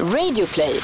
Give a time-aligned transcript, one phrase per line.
[0.00, 0.80] Radioplay.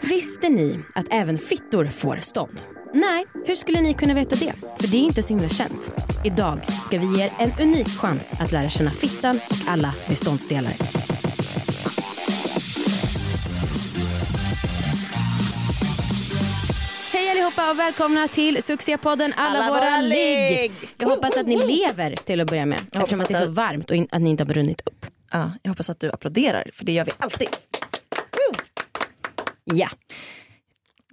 [0.00, 2.62] Visste ni att även fittor får stånd?
[2.94, 4.52] Nej, hur skulle ni kunna veta det?
[4.80, 5.92] För det är inte så himla känt.
[6.24, 10.72] Idag ska vi ge er en unik chans att lära känna fittan och alla beståndsdelar.
[17.12, 20.72] Hej allihopa och välkomna till succépodden Alla, Alla våra, ligg.
[20.98, 22.78] Jag hoppas att ni lever till att börja med.
[22.92, 25.01] Eftersom att det är så varmt och att ni inte har brunnit upp.
[25.32, 27.48] Ja, jag hoppas att du applåderar, för det gör vi alltid.
[29.64, 29.88] Ja,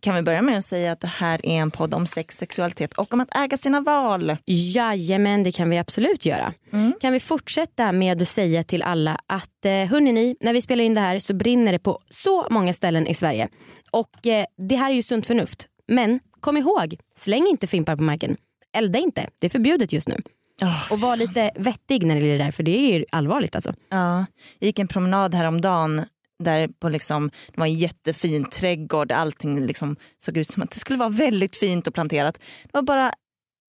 [0.02, 2.94] Kan vi börja med att säga att det här är en podd om sex, sexualitet
[2.94, 4.38] och om att äga sina val.
[4.46, 6.54] Jajamän, det kan vi absolut göra.
[7.02, 10.84] Kan vi fortsätta med att säga till alla att eh, hörni ni, när vi spelar
[10.84, 13.48] in det här så brinner det på så många ställen i Sverige.
[13.92, 15.68] Och eh, det här är ju sunt förnuft.
[15.88, 18.38] Men kom ihåg, släng inte fimpar på marken.
[18.74, 20.16] Elda inte, det är förbjudet just nu.
[20.62, 23.56] Oh, Och var lite vettig när det gäller det där för det är ju allvarligt
[23.56, 23.74] alltså.
[23.90, 24.18] ja,
[24.60, 26.06] jag gick en promenad häromdagen
[26.44, 30.80] där på liksom, det var en jättefin trädgård, allting liksom såg ut som att det
[30.80, 32.36] skulle vara väldigt fint och planterat.
[32.64, 33.12] Det var bara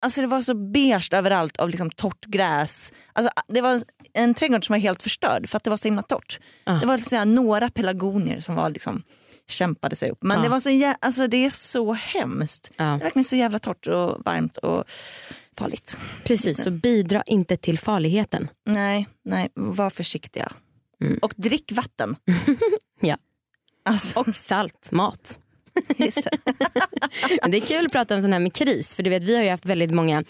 [0.02, 2.94] Alltså det var så beige överallt av liksom torrt gräs.
[3.14, 3.82] Alltså det var
[4.14, 6.40] en trädgård som var helt förstörd för att det var så himla torrt.
[6.64, 6.74] Ah.
[6.80, 9.04] Det var här, några pelargonier som var liksom,
[9.48, 10.18] kämpade sig upp.
[10.22, 10.44] Men Ah.
[10.44, 12.72] det, var så, jä- alltså det är så hemskt.
[12.76, 12.84] Ja.
[12.84, 14.84] Det är verkligen så jävla torrt och varmt och
[15.60, 15.98] farligt.
[16.24, 18.48] Precis, så bidra inte till farligheten.
[18.66, 20.52] Nej, nej, var försiktiga.
[21.02, 21.20] Mm.
[21.22, 22.16] Och drick vatten.
[23.02, 23.18] Ja.
[23.86, 25.40] Alltså, Och salt, mat.
[25.98, 26.16] det.
[27.50, 29.44] Det är kul att prata om sån här med kris för du vet vi har
[29.44, 30.24] ju haft väldigt många,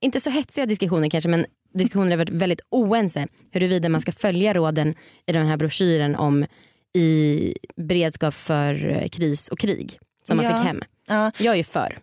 [0.00, 4.54] inte så hetsiga diskussioner kanske men diskussioner har varit väldigt oense huruvida man ska följa
[4.54, 4.94] råden
[5.26, 6.46] i den här broschyren om
[6.94, 10.56] i beredskap för eh, kris och krig som man Ja.
[10.56, 10.82] fick hem.
[11.06, 11.98] Ja, Jag är ju för.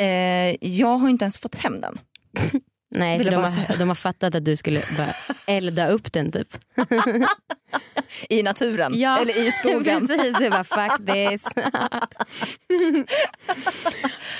[0.00, 1.98] Eh, jag har inte ens fått hem den.
[2.94, 5.14] Nej för de har, de har fattat att du skulle bara
[5.46, 6.48] elda upp den typ.
[8.28, 10.06] I naturen eller i skogen.
[10.08, 11.44] Precis, jag bara fuck this.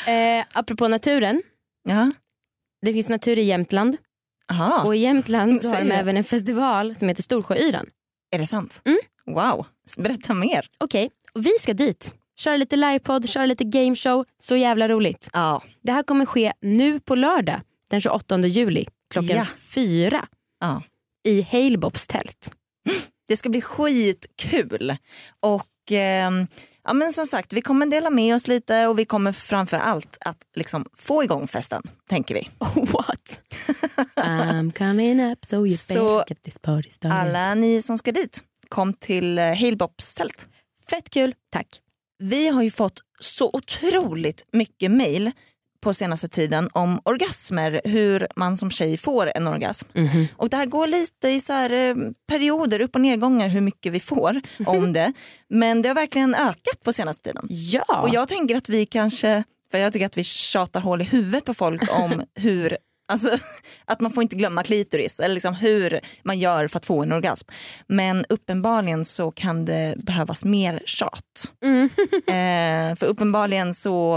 [0.06, 1.42] eh, apropå naturen,
[1.88, 2.10] Ja.
[2.86, 3.96] det finns natur i Jämtland
[4.50, 4.82] Aha.
[4.84, 7.86] och i Jämtland så har de även en festival som heter Storsjöyran.
[8.30, 8.80] Är det sant?
[8.84, 8.98] Mm.
[9.26, 9.66] Wow,
[9.98, 10.66] berätta mer.
[10.78, 12.14] Okej, och vi ska dit.
[12.40, 14.24] Köra lite livepodd, köra lite gameshow.
[14.42, 15.30] Så jävla roligt.
[15.32, 15.62] Ja.
[15.82, 19.46] Det här kommer ske nu på lördag den 28 juli klockan Ja.
[19.74, 20.26] fyra
[20.60, 20.82] ja.
[21.24, 22.52] i Halebopps tält.
[23.28, 24.96] Det ska bli skitkul.
[25.40, 26.46] Och ehm,
[26.84, 30.16] ja, men som sagt, vi kommer dela med oss lite och vi kommer framför allt
[30.20, 32.48] att liksom få igång festen, tänker vi.
[32.74, 33.42] What?
[34.16, 37.18] I'm coming up so you Så get this party started.
[37.18, 40.48] Alla ni som ska dit, kom till eh, Halebopps tält.
[40.90, 41.80] Fett kul, tack.
[42.20, 45.30] Vi har ju fått så otroligt mycket mail
[45.80, 49.88] på senaste tiden om orgasmer, hur man som tjej får en orgasm.
[49.92, 50.26] Mhm.
[50.36, 51.94] Och det här går lite i så här, eh,
[52.28, 55.12] perioder, upp och nedgångar hur mycket vi får om det.
[55.48, 57.46] Men det har verkligen ökat på senaste tiden.
[57.48, 58.00] Ja.
[58.02, 61.44] Och jag tänker att vi kanske, för jag tycker att vi tjatar hål i huvudet
[61.44, 62.76] på folk om hur
[63.10, 63.38] Alltså
[63.84, 67.12] att man får inte glömma klitoris eller liksom hur man gör för att få en
[67.12, 67.48] orgasm.
[67.86, 71.52] Men uppenbarligen så kan det behövas mer tjat.
[71.64, 71.88] Mm.
[72.30, 74.16] Eh, för uppenbarligen så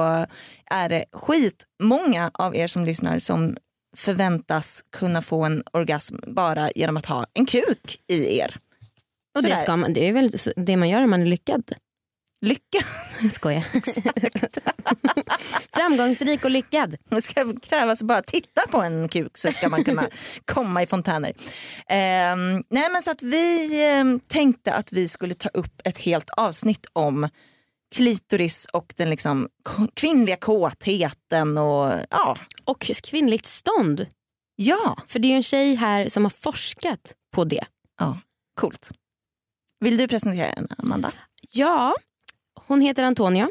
[0.66, 3.58] är det skitmånga av er som lyssnar som
[3.98, 8.58] förväntas kunna få en orgasm bara genom att ha en kuk i er.
[9.36, 11.64] och det, ska man, det är väl det man gör om man är lyckad.
[12.44, 12.86] Lycka!
[13.32, 13.64] Skoja.
[15.74, 16.96] Framgångsrik och lyckad.
[17.10, 20.04] Det ska krävas bara titta på en kuk så ska man kunna
[20.46, 21.34] komma i fontäner.
[21.88, 26.30] Ehm, nej men så att vi ehm, tänkte att vi skulle ta upp ett helt
[26.30, 27.30] avsnitt om
[27.96, 29.50] klitoris och den liksom
[29.94, 32.38] kvinnliga kåtheten och ja.
[32.66, 34.08] Och kvinnligt stånd.
[34.56, 37.66] Ja, För det är ju en tjej här som har forskat på det.
[38.00, 38.20] ja,
[38.60, 38.92] coolt.
[39.80, 41.12] Vill du presentera henne Amanda?
[41.52, 41.96] Ja,
[42.56, 43.50] hon heter Antonia.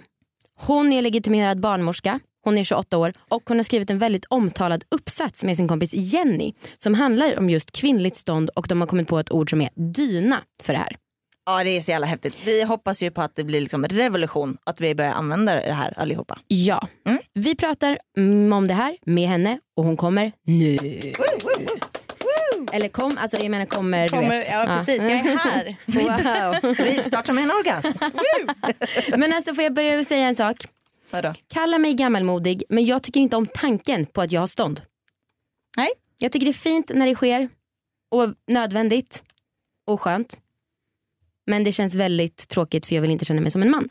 [0.56, 2.20] Hon är legitimerad barnmorska.
[2.44, 5.94] Hon är 28 år och hon har skrivit en väldigt omtalad uppsats med sin kompis
[5.94, 9.60] Jenny som handlar om just kvinnligt stånd och de har kommit på ett ord som
[9.60, 10.96] är dyna för det här.
[11.46, 12.36] Ja det är så jävla häftigt.
[12.44, 15.98] Vi hoppas ju på att det blir liksom revolution, att vi börjar använda det här
[15.98, 16.38] allihopa.
[16.48, 17.18] Ja, Mm.
[17.34, 17.98] vi pratar
[18.52, 20.76] om det här med henne och hon kommer nu.
[22.72, 24.48] Eller kom, alltså jag menar kommer, du Kommer, vet.
[24.50, 25.76] ja, precis, jag är här.
[26.62, 26.74] Wow.
[26.86, 27.92] Rivstarta med en orgasm.
[29.20, 30.56] Men alltså får jag börja säga en sak.
[31.10, 31.34] Vadå?
[31.48, 34.82] Kalla mig gammalmodig men jag tycker inte om tanken på att jag har stånd.
[35.76, 35.88] Nej.
[36.18, 37.48] Jag tycker det är fint när det sker
[38.10, 39.22] och nödvändigt
[39.86, 40.38] och skönt.
[41.46, 43.88] Men det känns väldigt tråkigt för jag vill inte känna mig som en man.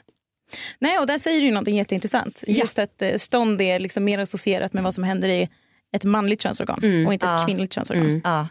[0.80, 2.44] Nej, och där säger du ju någonting jätteintressant.
[2.48, 2.54] Ja.
[2.54, 5.50] Just att eh, stånd är liksom mer associerat med vad som händer i
[5.96, 7.08] ett manligt könsorgan Mm.
[7.08, 7.46] och inte ett Ja.
[7.46, 8.06] kvinnligt könsorgan.
[8.06, 8.22] Mm.
[8.24, 8.48] Ja.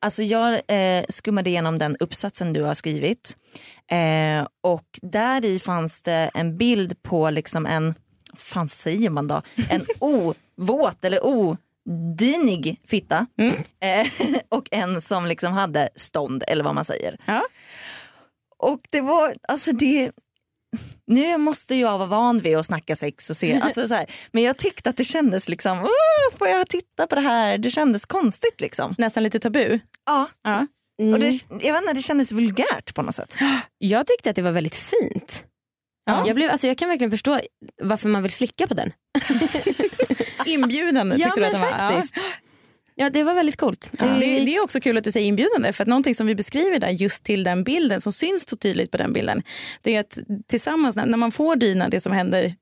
[0.00, 3.36] Alltså jag eh, skummade igenom den uppsatsen du har skrivit
[3.90, 7.94] eh, och där i fanns det en bild på liksom en,
[8.36, 11.20] fan säger man då, en ovåt eller
[11.86, 13.54] odynig fitta Mm.
[13.80, 14.06] eh,
[14.48, 17.16] och en som liksom hade stånd eller vad man säger.
[17.26, 17.42] Ja.
[18.58, 20.10] Och det var, alltså det,
[21.06, 24.42] nu måste jag vara van vid att snacka sex och se, alltså så här, men
[24.42, 27.58] jag tyckte att det kändes liksom, "Åh, får jag titta på det här?
[27.58, 28.94] Det kändes konstigt liksom.
[28.98, 29.78] Nästan lite tabu.
[30.06, 30.66] Ja, Ja.
[31.02, 31.14] Mm.
[31.14, 31.26] och det,
[31.66, 33.36] jag vet inte, det kändes vulgärt på något sätt.
[33.78, 35.44] Jag tyckte att det var väldigt fint.
[36.06, 36.24] Ja.
[36.26, 37.40] Jag, blev, alltså jag kan verkligen förstå
[37.82, 38.92] varför man vill slicka på den.
[40.46, 41.68] Inbjudande Ja, tyckte du att den var.
[41.68, 41.78] Ja.
[41.90, 42.14] faktiskt.
[42.16, 42.22] Ja
[43.12, 43.90] det var väldigt coolt.
[43.92, 46.78] Det, det är också kul att du säger inbjudande för att någonting som vi beskriver
[46.78, 49.42] där just till den bilden som syns så tydligt på den bilden
[49.82, 52.54] det är att tillsammans när man får dyna det som händer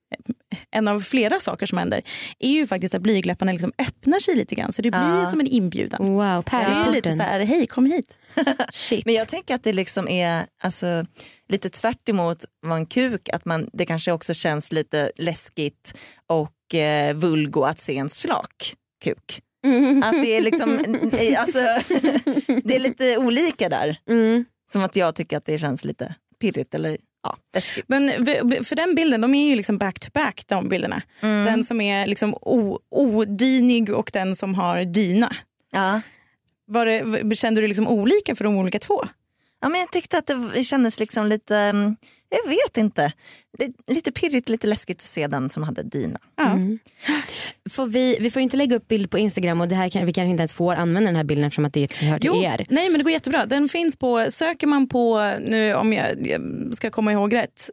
[0.70, 2.02] en av flera saker som händer
[2.38, 5.20] är ju faktiskt att blygdläpparna liksom öppnar sig lite grann så det blir Ja.
[5.20, 6.06] ju som en inbjudan.
[6.08, 6.92] Wow, Det är pärleporten.
[6.92, 8.18] lite så här, hej kom hit.
[8.72, 9.06] Shit.
[9.06, 11.06] Men jag tänker att det liksom är alltså,
[11.48, 15.94] lite tvärt emot vad en kuk, att man, det kanske också känns lite läskigt
[16.26, 19.40] och eh, vulgo att se en slak kuk.
[20.04, 20.78] Att det är liksom,
[21.38, 21.58] alltså,
[22.64, 23.96] det är lite olika där.
[24.08, 24.44] Mm.
[24.72, 27.84] Som att jag tycker att det känns lite pirrigt eller ja, läskigt.
[27.88, 28.08] Men
[28.64, 31.02] för den bilden, de är ju liksom back to back de bilderna.
[31.20, 31.44] Mm.
[31.44, 32.34] Den som är liksom
[32.90, 35.36] odynig och den som har dyna.
[35.72, 36.00] Ja.
[36.66, 39.04] Var det, kände du liksom olika för de olika två?
[39.60, 41.96] Ja, men jag tyckte att det kändes liksom lite, mm,
[42.28, 43.12] jag vet inte,
[43.86, 46.18] lite pirrigt, lite läskigt att se den som hade dyna.
[46.36, 46.50] Ja.
[46.50, 46.78] Mm.
[47.70, 50.06] Får vi, vi får ju inte lägga upp bild på Instagram och det här kan,
[50.06, 52.42] vi kanske inte ens får använda den här bilden eftersom att det hör till Jo,
[52.42, 52.66] er.
[52.70, 53.46] nej men det går jättebra.
[53.46, 56.40] Den finns på, söker man på, nu om jag, jag
[56.74, 57.70] ska komma ihåg rätt.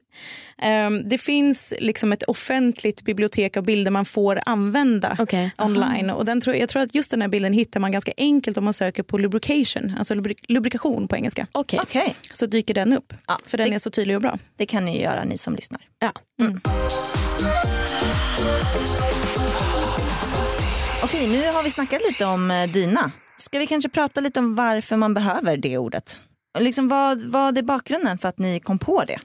[0.61, 5.51] Ehm, det finns liksom ett offentligt bibliotek av bilder man får använda Okej.
[5.57, 6.09] online.
[6.09, 8.63] Och den tror, jag tror att just den här bilden hittar man ganska enkelt om
[8.63, 11.47] man söker på lubrication, alltså lubrik, lubrikation på engelska.
[11.51, 11.79] Okej.
[11.83, 13.13] Okej, Så dyker den upp.
[13.27, 14.39] Ja, för den det- är så tydlig och bra.
[14.57, 15.70] det kan ni göra ni som lyssnar.
[15.99, 16.13] Ja.
[21.03, 23.11] Okej, nu har vi snackat lite om eh, dyna.
[23.37, 26.19] Ska vi kanske prata lite om varför man behöver det ordet?
[26.59, 29.17] Liksom vad, vad är bakgrunden för att ni kom på det?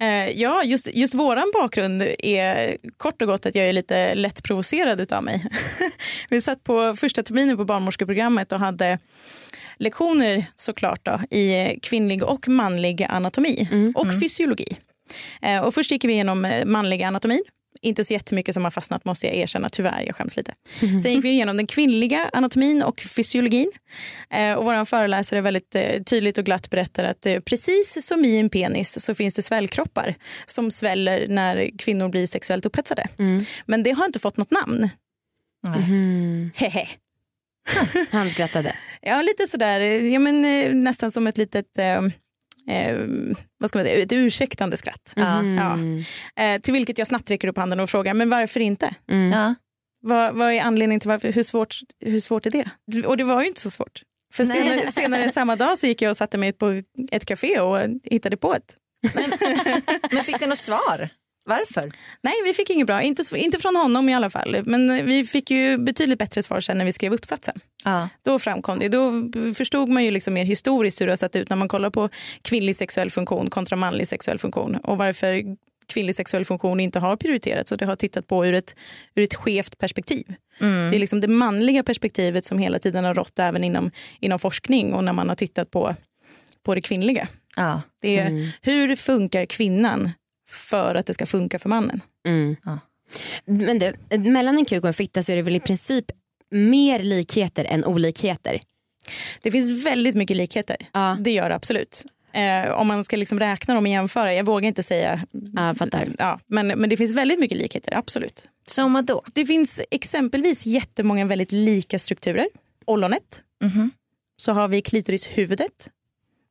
[0.00, 4.42] Eh, ja, just, just våran bakgrund är kort och gott att jag är lite lätt
[4.42, 5.46] provocerad utav mig.
[6.30, 8.98] Vi satt på första terminen på barnmorskeprogrammet och hade
[9.76, 14.76] lektioner såklart då, i kvinnlig och manlig anatomi och fysiologi.
[15.42, 17.40] Eh, och först gick vi igenom eh, manlig anatomi.
[17.82, 20.54] Inte så jättemycket som har fastnat måste jag erkänna, tyvärr, jag skäms lite.
[20.80, 23.70] Sen gick vi igenom den kvinnliga anatomin och fysiologin.
[24.30, 29.04] Eh, och vår föreläsare väldigt tydligt och glatt berättar att precis som i en penis
[29.04, 30.14] så finns det svällkroppar
[30.46, 33.08] som sväller när kvinnor blir sexuellt upphetsade.
[33.18, 33.44] Mm.
[33.66, 34.90] Men det har inte fått något namn.
[35.66, 36.50] Mm.
[36.54, 36.88] Hehe.
[38.10, 38.76] Han skrattade.
[39.06, 40.40] Ja, lite sådär, ja, men,
[40.80, 42.02] nästan som ett litet eh,
[42.68, 42.98] eh,
[43.58, 45.14] vad ska man säga, ett ursäktande skratt.
[45.16, 45.58] Mm.
[46.36, 46.42] Ja.
[46.42, 48.94] Eh, till vilket jag snabbt räcker upp handen och frågar, men varför inte?
[49.10, 49.32] Mm.
[49.32, 49.54] Ja.
[50.06, 52.70] Vad, vad är anledningen till varför, hur svårt, hur svårt är det?
[53.06, 54.02] Och det var ju inte så svårt.
[54.34, 54.62] För Nej.
[54.62, 58.36] senare, senare samma dag så gick jag och satte mig på ett café och hittade
[58.36, 58.76] på ett.
[60.10, 61.08] Men fick ni något svar?
[61.46, 61.92] Varför?
[62.20, 63.02] Nej, vi fick inget bra.
[63.02, 64.62] Inte, inte från honom i alla fall.
[64.64, 67.60] Men vi fick ju betydligt bättre svar sen när vi skrev uppsatsen.
[67.84, 68.08] Ja.
[68.22, 68.88] Då framkom det.
[68.88, 69.12] Då
[69.54, 72.08] förstod man ju liksom mer historiskt hur det har sett ut när man kollar på
[72.42, 75.42] kvinnlig sexuell funktion kontra manlig sexuell funktion och varför
[75.86, 78.76] kvinnlig sexuell funktion inte har prioriterats och det har tittat på ur ett,
[79.14, 80.34] ur ett skevt perspektiv.
[80.60, 80.90] Mm.
[80.90, 83.90] Det är liksom det manliga perspektivet som hela tiden har rått även inom,
[84.20, 85.96] inom forskning och när man har tittat på,
[86.62, 87.28] på det kvinnliga.
[87.56, 87.82] Ja.
[88.02, 88.48] Det är Mm.
[88.62, 90.10] hur funkar kvinnan
[90.54, 92.00] för att det ska funka för mannen?
[92.26, 92.56] Mm.
[92.64, 92.78] Ja.
[93.44, 96.04] Men du, mellan en kuk och en fitta så är det väl i princip
[96.50, 98.60] mer likheter än olikheter?
[99.42, 100.76] Det finns väldigt mycket likheter.
[100.92, 102.04] Ja, Det gör det absolut.
[102.32, 105.24] Eh, om man ska liksom räkna dem och jämföra, jag vågar inte säga.
[105.54, 106.08] ja fattar.
[106.18, 108.48] Ja, men, men det finns väldigt mycket likheter, absolut.
[108.66, 109.22] Som vad då?
[109.34, 112.48] Det finns exempelvis jättemånga väldigt lika strukturer.
[112.84, 113.90] Ollonet, Mhm.
[114.36, 115.90] så har vi klitorishuvudet.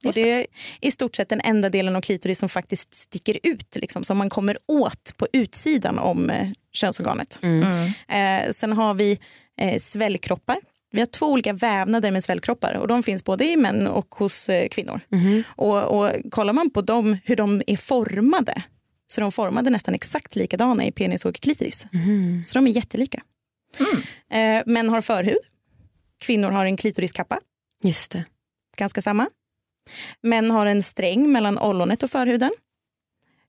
[0.06, 0.46] Och det är
[0.82, 4.30] i stort sett den enda delen av klitoris som faktiskt sticker ut, liksom, som man
[4.30, 7.40] kommer åt på utsidan om eh, könsorganet.
[7.42, 7.64] Mm.
[8.08, 8.46] Mm.
[8.48, 9.20] Eh, sen har vi
[9.58, 10.58] eh, svällkroppar.
[10.92, 14.50] Vi har två olika vävnader med svällkroppar och de finns både i män och hos
[14.50, 15.00] eh, kvinnor.
[15.10, 15.44] Mhm.
[15.48, 18.64] Och, och kollar man på dem, hur de är formade
[19.08, 21.86] så är de formade nästan exakt likadana i penis och klitoris.
[21.92, 22.44] Mhm.
[22.46, 23.22] Så de är jättelika.
[24.32, 25.38] Eh, män har förhud.
[26.22, 27.40] Kvinnor har en klitoriskappa,
[27.84, 28.26] Just det.
[28.78, 29.30] ganska samma.
[30.22, 32.52] Män har en sträng mellan ollonet och förhuden.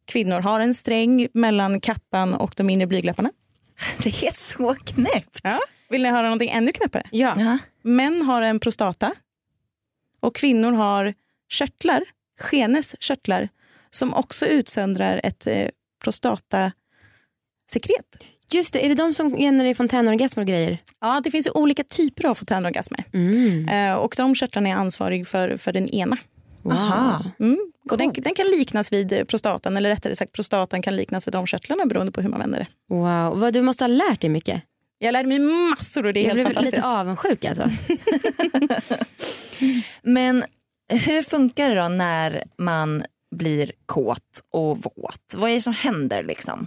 [0.05, 3.31] Kvinnor har en sträng mellan kappan och de inre blygdläpparna.
[4.03, 5.41] Det är så knäppt.
[5.43, 5.59] Ja.
[5.89, 7.07] Vill ni höra någonting ännu knäppare?
[7.11, 7.35] Ja.
[7.39, 7.59] Ja.
[7.83, 9.15] Män har en prostata
[10.21, 11.15] och kvinnor har
[11.49, 12.05] körtlar,
[12.41, 13.49] skenes körtlar
[13.91, 15.69] som också utsöndrar ett eh,
[16.05, 16.75] prostatasekret.
[18.53, 20.79] Just det, är det de som genererar fontänorgasmer och grejer?
[21.01, 23.69] Ja, det finns olika typer av fontänorgasmer Mm.
[23.69, 26.17] eh, och de körtlarna är ansvarig för, för den ena.
[26.63, 27.31] Wow.
[27.41, 27.59] Mm.
[27.91, 31.47] Och den, den kan liknas vid prostatan eller rättare sagt prostatan kan liknas vid de
[31.47, 32.95] körtlarna beroende på hur man vänder det.
[32.95, 33.41] Wow.
[33.41, 34.63] Vad, du måste ha lärt dig mycket.
[34.99, 36.77] Jag lärde mig massor och det är Jag helt blev fantastiskt.
[36.77, 37.63] lite avundsjuk alltså.
[40.03, 40.45] Men
[40.89, 43.05] hur funkar det då när man
[43.37, 45.35] blir kåt och våt?
[45.35, 46.67] Vad är det som händer liksom?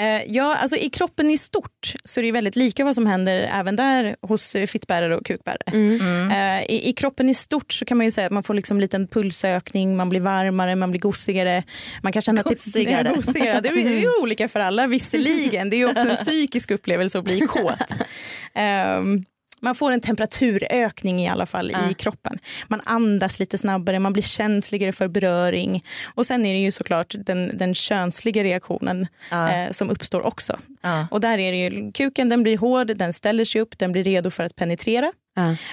[0.00, 3.50] Eh, ja, alltså I kroppen i stort så är det väldigt lika vad som händer
[3.54, 5.62] även där hos fittbärare och kukbärare.
[5.66, 6.30] Mm.
[6.30, 8.76] Eh, i, I kroppen i stort så kan man ju säga att man får liksom
[8.76, 11.62] en liten pulsökning, man blir varmare, man blir gossigare.
[12.02, 13.08] Man kan känna Gossigare.
[13.08, 13.60] Ja, gossigare.
[13.60, 15.70] Det är det är ju olika för alla visserligen.
[15.70, 17.74] Det är ju också en psykisk upplevelse att bli kåt.
[18.54, 19.24] Ehm,
[19.60, 21.90] man får en temperaturökning i alla fall Ja.
[21.90, 22.38] i kroppen.
[22.68, 25.84] Man andas lite snabbare, man blir känsligare för beröring.
[26.14, 29.52] Och sen är det ju såklart den, den könsliga reaktionen Ja.
[29.52, 30.58] eh, som uppstår också.
[30.82, 31.06] Ja.
[31.10, 34.04] Och där är det ju, kuken den blir hård, den ställer sig upp, den blir
[34.04, 35.12] redo för att penetrera.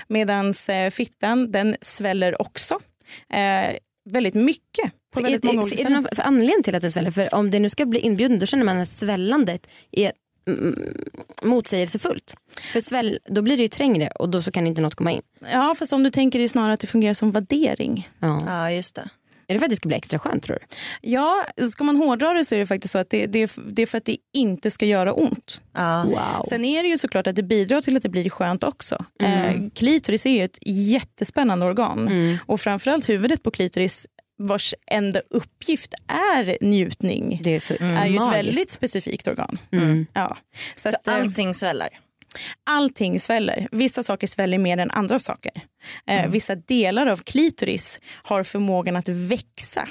[0.08, 2.80] Medan eh, fittan den sväller också.
[3.34, 3.76] Eh,
[4.10, 6.02] väldigt mycket på väldigt många olika är det ställen.
[6.04, 7.12] någon anledning till att den sväller?
[7.12, 10.12] För om det nu ska bli inbjuden då känner man att svällandet är
[11.44, 12.36] motsägelsefullt.
[12.74, 15.22] För sväll, då blir det ju trängre och då så kan inte något komma in.
[15.52, 18.10] Ja fast om du tänker det snarare att det fungerar som vaddering.
[18.20, 18.44] Ja.
[18.48, 19.10] ja, just det.
[19.48, 20.76] Är det för att det ska bli extra skönt tror du?
[21.10, 23.86] Ja, ska man hårdra det så är det faktiskt så att det, det, det är
[23.86, 25.62] för att det inte ska göra ont.
[25.74, 26.04] Ja.
[26.08, 26.46] Wow.
[26.50, 29.06] Sen är det ju såklart att det bidrar till att det blir skönt också.
[29.24, 32.38] Eh, klitoris är ju ett jättespännande organ Mm.
[32.46, 38.16] och framförallt huvudet på klitoris vars enda uppgift är njutning Det är så är ju
[38.16, 39.58] ett väldigt specifikt organ.
[39.72, 40.06] Mm.
[40.14, 40.38] Ja.
[40.76, 41.90] Så, Så att, eh, allting sväller?
[42.64, 43.68] allting sväller.
[43.72, 45.52] Vissa saker sväller mer än andra saker.
[46.08, 49.88] Eh, Vissa delar av klitoris har förmågan att växa.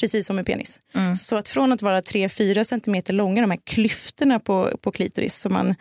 [0.00, 0.80] Precis som med penis.
[0.94, 1.16] Mm.
[1.16, 5.52] Så att från att vara 3-4 centimeter långa, de här klyftorna på, på klitoris, som
[5.52, 5.74] man,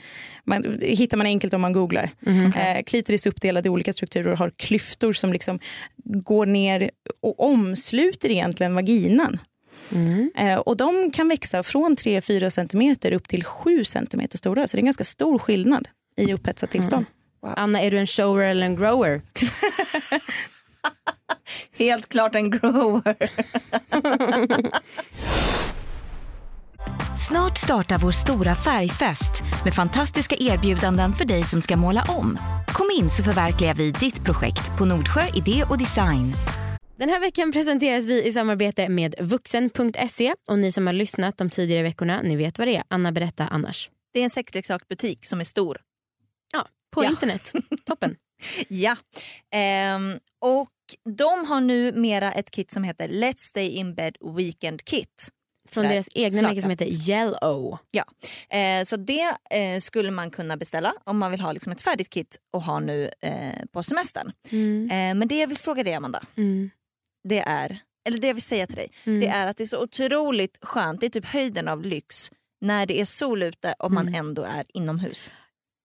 [0.43, 2.11] man, hittar man enkelt om man googlar.
[2.55, 5.59] Eh, klitoris uppdelad i olika strukturer och har klyftor som liksom
[6.03, 6.91] går ner
[7.21, 9.39] och omsluter egentligen vaginan.
[9.91, 10.31] Mm.
[10.37, 14.67] Eh, och de kan växa från 3-4 centimeter upp till 7 centimeter stora.
[14.67, 15.87] Så det är en ganska stor skillnad
[16.17, 17.05] i upphetsat tillstånd.
[17.43, 19.21] Anna, är du en shower eller en grower?
[21.77, 23.15] Helt klart en grower.
[27.27, 32.39] Snart startar vår stora färgfest med fantastiska erbjudanden för dig som ska måla om.
[32.67, 36.33] Kom in så förverkligar vi ditt projekt på Nordsjö Idé och Design.
[36.97, 41.49] Den här veckan presenteras vi i samarbete med vuxen.se och ni som har lyssnat de
[41.49, 42.83] tidigare veckorna, ni vet vad det är.
[42.87, 43.89] Anna berätta annars.
[44.13, 45.77] Det är en sexleksaksbutik som är stor.
[46.53, 47.09] Ja, på Ja.
[47.09, 47.51] internet.
[47.85, 48.15] Toppen.
[48.67, 48.95] Ja.
[49.53, 50.69] Ehm, och
[51.17, 55.29] de har nu mera ett kit som heter Let's Stay In Bed Weekend Kit.
[55.69, 57.77] Från deras egna märke som heter Yellow.
[57.91, 58.03] Ja,
[58.57, 62.09] eh, så det eh, skulle man kunna beställa om man vill ha liksom ett färdigt
[62.09, 64.31] kit och ha nu eh, på semestern.
[64.49, 64.83] Mm.
[64.91, 66.69] Eh, men det jag vill fråga dig Amanda, Mm.
[67.29, 69.19] det är, eller det jag vill säga till dig, Mm.
[69.19, 72.31] det är att det är så otroligt skönt, det är typ höjden av lyx
[72.61, 74.19] när det är sol ute och man Mm.
[74.19, 75.31] ändå är inomhus.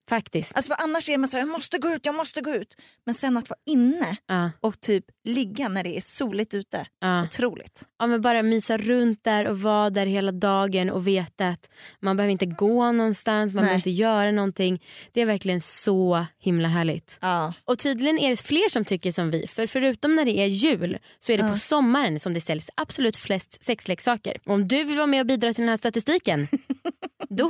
[0.09, 0.57] Faktiskt.
[0.57, 2.77] Alltså för annars är man så här, jag måste gå ut, jag måste gå ut.
[3.07, 7.23] Men sen att vara inne Ja, och typ ligga när det är soligt ute, ja.
[7.23, 7.83] otroligt.
[7.99, 11.71] Ja, men bara mysa runt där och vara där hela dagen och veta att
[12.01, 13.69] man behöver inte gå någonstans, man Nej.
[13.69, 14.83] behöver inte göra någonting.
[15.13, 17.19] Det är verkligen så himla härligt.
[17.21, 17.55] Ja.
[17.65, 19.47] Och tydligen är det fler som tycker som vi.
[19.47, 23.17] För förutom när det är jul så är det på sommaren som det säljs absolut
[23.17, 24.37] flest sexleksaker.
[24.45, 26.49] Om du vill vara med och bidra till den här statistiken,
[27.29, 27.49] då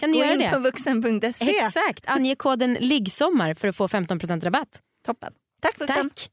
[0.00, 0.50] kan du Gå göra in det.
[0.50, 1.56] på vuxen.se.
[1.58, 4.80] Exakt, ange koden liggsommar för att få 15% rabatt.
[5.06, 5.32] Toppen.
[5.62, 5.76] Tack.
[5.88, 6.30] Tack.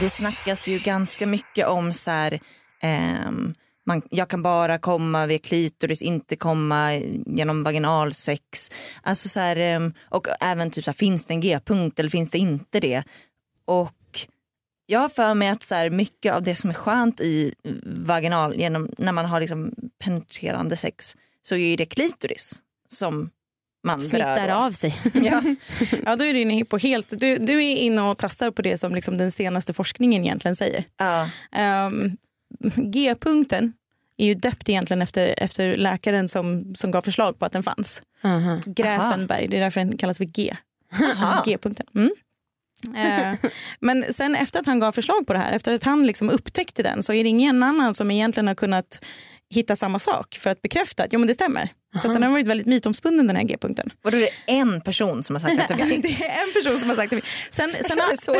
[0.00, 2.40] Det snackas ju ganska mycket om så här,
[2.82, 3.54] ehm,
[3.86, 6.94] man, jag kan bara komma via klitoris, inte komma
[7.26, 8.70] genom vaginalsex.
[9.02, 12.30] Alltså så här, ehm, och även typ så här, finns det en g-punkt eller finns
[12.30, 13.02] det inte det?
[13.64, 13.90] Och
[14.86, 17.54] jag har för mig att så här, mycket av det som är skönt i
[17.86, 19.74] vaginal, genom, när man har liksom
[20.04, 22.54] penetrerande sex, så är ju det klitoris
[22.88, 23.30] som
[23.84, 24.66] man Smittar berör.
[24.66, 24.94] av sig.
[25.14, 25.42] Ja.
[26.04, 28.78] Ja, då är du inne på helt, du, du är inne och tastar på det
[28.78, 30.84] som liksom den senaste forskningen egentligen säger.
[30.96, 31.28] Ja.
[31.86, 32.16] Um,
[32.76, 33.72] G-punkten
[34.16, 38.02] är ju döpt egentligen efter, efter läkaren som, som gav förslag på att den fanns.
[38.22, 38.60] Aha.
[38.66, 40.56] Grafenberg, det är därför den kallas för G.
[41.44, 41.86] G-punkten.
[41.94, 42.10] Mm.
[42.96, 43.50] Eh,
[43.80, 46.82] men sen efter att han gav förslag på det här, efter att han liksom upptäckte
[46.82, 49.04] den så är det ingen annan som egentligen har kunnat
[49.54, 51.68] hitta samma sak för att bekräfta att jo, men det stämmer.
[52.02, 53.90] Så att den har varit väldigt mytomspunnen den här g-punkten.
[54.04, 56.20] Är det en person som har sagt att det det finns.
[56.20, 57.20] är en person som har sagt det.
[57.50, 58.34] Sen, sen, har, så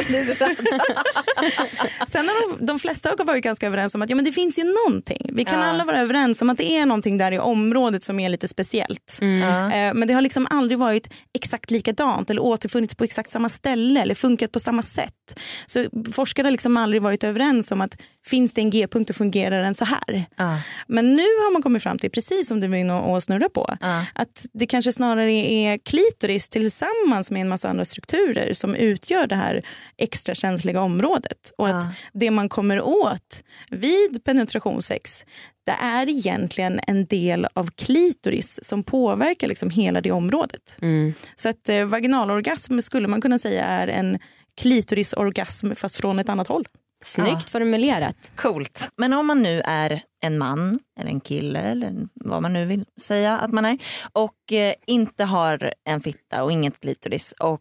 [2.08, 4.58] sen har de, de flesta har varit ganska överens om att ja, men det finns
[4.58, 5.30] ju någonting.
[5.32, 5.64] Vi kan Ja.
[5.64, 9.18] alla vara överens om att det är någonting där i området som är lite speciellt.
[9.20, 9.72] Ja.
[9.72, 14.00] Eh, Men det har liksom aldrig varit exakt likadant eller återfunnits på exakt samma ställe
[14.02, 15.40] eller funkat på samma sätt.
[15.66, 17.96] Så forskare har liksom aldrig varit överens om att
[18.26, 20.24] finns det en g-punkt och fungerar den så här.
[20.36, 20.58] Ja.
[20.88, 23.12] Men nu har man kommit fram till, precis som du var inne och
[23.44, 24.04] snurra på, Ja.
[24.14, 29.36] att det kanske snarare är klitoris tillsammans med en massa andra strukturer som utgör det
[29.36, 29.62] här
[29.98, 31.52] extra känsliga området.
[31.58, 35.24] Och att det man kommer åt vid penetrationssex
[35.66, 40.78] det är egentligen en del av klitoris som påverkar liksom hela det området.
[40.82, 41.14] Mm.
[41.36, 44.18] Så att eh, vaginalorgasm skulle man kunna säga är en
[44.60, 46.66] klitorisorgasm fast från ett annat håll.
[47.04, 48.32] Snyggt formulerat.
[48.36, 48.90] Coolt.
[48.96, 52.84] Men om man nu är en man eller en kille eller vad man nu vill
[53.00, 53.78] säga att man är
[54.12, 57.60] och eh, inte har en fitta och inget klitoris och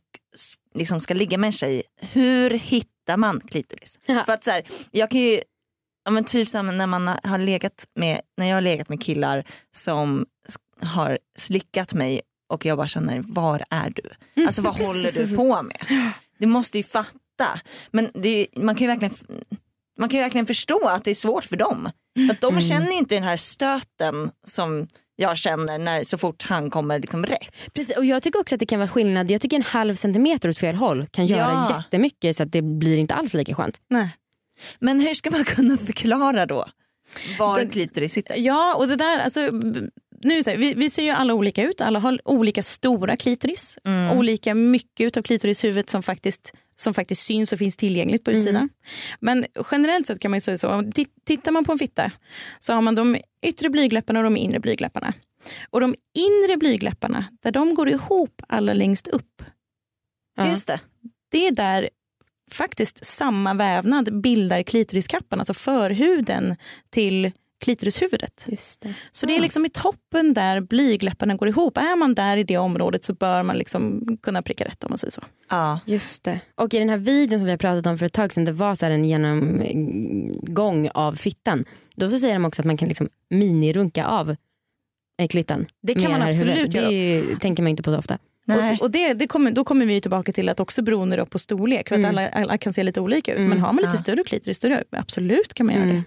[0.76, 4.00] liksom ska ligga med en tjej, hur hittar man klitoris?
[4.06, 4.24] Ja.
[4.26, 5.42] För att så här, jag kan ju,
[6.06, 9.48] ja, men typ som när man har legat med, när jag har legat med killar
[9.72, 10.26] som
[10.82, 14.10] har slickat mig och jag bara känner, var är du?
[14.46, 15.86] Alltså vad håller du på med?
[16.44, 17.60] Du måste ju fatta.
[17.92, 19.14] Men det man kan ju verkligen
[20.00, 21.90] man kan ju verkligen förstå att det är svårt för dem.
[22.28, 26.42] För att de känner ju inte den här stöten som jag känner när, så fort
[26.44, 27.54] han kommer liksom rätt.
[27.74, 29.32] Precis, och jag tycker också att det kan vara skillnad.
[29.32, 31.78] Jag tycker en halv centimeter åt fel håll kan göra Ja.
[31.78, 33.78] jättemycket så att det blir inte alls lika skönt.
[33.90, 34.10] Nej.
[34.80, 36.66] Men hur ska man kunna förklara då
[37.40, 38.36] var Den- klitoris sitter?
[38.38, 39.40] Ja, och det där, alltså,
[40.24, 43.78] nu så vi, vi ser ju alla olika ut, alla har olika stora klitoris.
[43.84, 44.18] Mm.
[44.18, 48.70] Olika mycket av klitorishuvudet som faktiskt, som faktiskt syns och finns tillgängligt på utsidan.
[49.20, 50.92] Men generellt sett kan man ju säga så,
[51.26, 52.12] tittar man på en fitta
[52.60, 55.14] så har man de yttre blygdläpparna och de inre blygdläpparna.
[55.70, 59.44] Och de inre blygdläpparna, där de går ihop allra längst upp,
[60.38, 60.50] Ja.
[60.50, 60.80] Just det.
[61.32, 61.90] det är där
[62.52, 66.56] faktiskt samma vävnad bildar klitoriskappan, alltså förhuden
[66.90, 67.32] till
[67.64, 68.46] klitorishuvudet.
[68.50, 68.94] Just det.
[69.12, 71.78] Så det är liksom i toppen där blygdläpparna går ihop.
[71.78, 74.98] Är man där i det området så bör man liksom kunna pricka rätt om man
[74.98, 75.22] säger så.
[75.50, 75.80] Ja.
[75.86, 76.40] Just det.
[76.56, 78.52] Och i den här videon som vi har pratat om för ett tag sedan, det
[78.52, 81.64] var så här en genomgång av fittan.
[81.96, 84.36] Då så säger de också att man kan liksom minirunka av
[85.22, 85.66] eh, klittan.
[85.82, 86.76] Det kan man absolut huvudet.
[86.76, 86.90] göra.
[86.90, 88.18] Det tänker man inte på så ofta.
[88.46, 88.74] Nej.
[88.76, 91.90] Och, och det, det kommer, då kommer vi tillbaka till att också beroende på storlek.
[91.90, 92.10] För att Mm.
[92.10, 93.38] alla, alla kan se lite olika ut.
[93.38, 93.50] Mm.
[93.50, 93.98] Men har man lite Ja.
[93.98, 95.96] större klitoris, större, absolut kan man göra Mm.
[95.96, 96.04] det.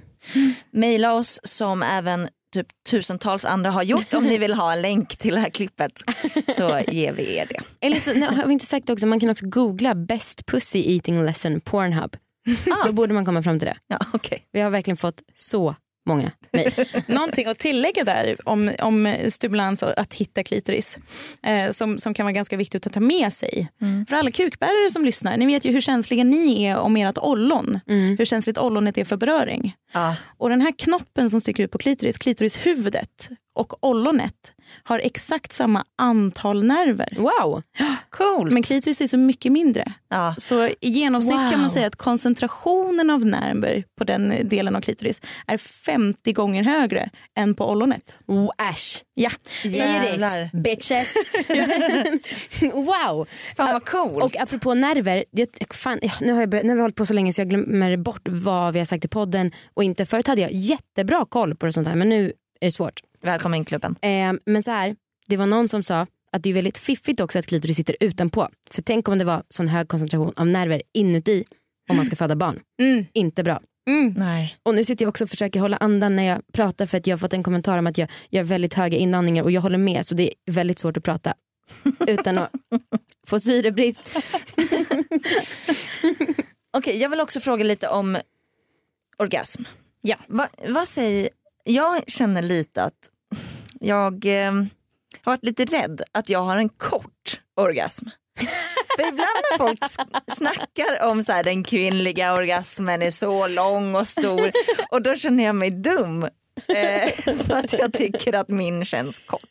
[0.70, 5.16] Maila oss som även typ tusentals andra har gjort om ni vill ha en länk
[5.16, 5.92] till det här klippet
[6.56, 7.86] så ger vi er det.
[7.86, 11.24] Eller så nej, har vi inte sagt också, man kan också googla best pussy eating
[11.24, 12.16] lesson Pornhub.
[12.70, 12.86] Ah.
[12.86, 13.76] Då borde man komma fram till det.
[13.86, 14.38] Ja, okay.
[14.52, 16.72] Vi har verkligen fått så många mejl.
[17.06, 20.98] Någonting att tillägga där om, om stimulans och att hitta klitoris
[21.42, 23.68] eh, som, som kan vara ganska viktigt att ta med sig.
[23.80, 24.06] Mm.
[24.06, 27.80] För alla kukbärare som lyssnar, ni vet ju hur känsliga ni är om ert ollon.
[27.88, 28.16] Mm.
[28.18, 29.74] Hur känsligt ollonet är för beröring.
[29.92, 30.16] ja.
[30.38, 35.84] Och den här knoppen som sticker ut på klitoris, klitorishuvudet och ollonet har exakt samma
[35.98, 37.16] antal nerver.
[37.18, 37.62] Wow,
[38.10, 38.52] Coolt.
[38.52, 39.92] Men klitoris är så mycket mindre.
[40.10, 40.34] ja.
[40.38, 41.58] Så i genomsnitt kan Wow.
[41.60, 47.10] man säga att koncentrationen av nerver på den delen av klitoris är 50 gånger högre
[47.38, 48.18] än på ollonet.
[48.26, 49.02] oh, äsch.
[49.14, 49.30] Ja,
[49.64, 50.50] Jävlar.
[50.62, 51.14] Bitches.
[52.74, 53.26] wow.
[53.56, 54.24] Fan vad coolt.
[54.24, 57.14] Och apropå nerver, det, fan, nu, har jag, börjat- nu har vi hållit på så
[57.14, 60.06] länge så jag glömmer bort vad vi har sagt i podden och inte.
[60.06, 63.00] Förut hade jag jättebra koll på det sånt här men nu är det svårt.
[63.26, 63.96] Välkommen in i klubben.
[64.02, 64.96] Eh, men så här,
[65.28, 68.48] det var någon som sa att det är väldigt fiffigt också att klitoris sitter utanpå.
[68.70, 71.44] För tänk om det var sån hög koncentration av nerver inuti
[71.90, 72.60] om man ska föda barn.
[72.82, 73.60] mm, Inte bra.
[73.88, 74.14] mm.
[74.16, 74.56] Nej.
[74.62, 77.16] Och nu sitter jag också och försöker hålla andan när jag pratar för att jag
[77.16, 80.06] har fått en kommentar om att jag gör väldigt höga inandningar och jag håller med
[80.06, 81.34] så det är väldigt svårt att prata
[82.06, 82.50] utan att
[83.26, 84.16] få syrebrist.
[86.76, 88.18] Okej, jag vill också fråga lite om
[89.18, 89.62] orgasm.
[90.02, 90.16] Ja.
[90.26, 91.28] Va, vad säger,
[91.64, 93.10] jag känner lite att
[93.80, 94.52] jag eh,
[95.22, 98.06] har varit lite rädd att jag har en kort orgasm.
[98.96, 99.18] För ibland
[99.50, 99.78] när folk
[100.26, 104.52] snackar om så här, den kvinnliga orgasmen är så lång och stor
[104.90, 106.28] och då känner jag mig dum.
[106.68, 107.12] Eh,
[107.46, 109.42] för att jag tycker att min känns kort.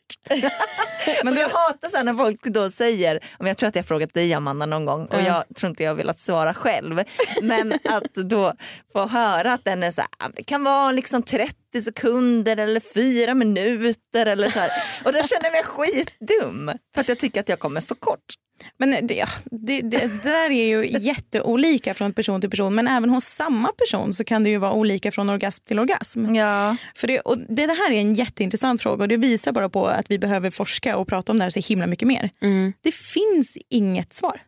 [1.23, 4.13] Men jag hatar så här när folk då säger, om jag tror att jag frågat
[4.13, 5.25] dig Amanda någon gång och Ja.
[5.47, 7.03] jag tror inte jag velat svara själv.
[7.41, 8.53] Men att då
[8.93, 12.79] få höra att den är så här, "Ah, det kan vara liksom 30 sekunder eller
[12.79, 14.69] fyra minuter eller så här.
[15.05, 18.35] Och då känner jag mig skitdum för att jag tycker att jag kommer för kort.
[18.77, 23.25] Men det, det, det, där är ju jätteolika från person till person men även hos
[23.25, 26.35] samma person så kan det ju vara olika från orgasm till orgasm.
[26.35, 26.77] Ja.
[26.95, 29.87] För det, och det, det här är en jätteintressant fråga och det visar bara på
[29.87, 32.29] att vi behöver forska och prata om det här så himla mycket mer.
[32.41, 32.73] Mm.
[32.81, 34.41] Det finns inget svar.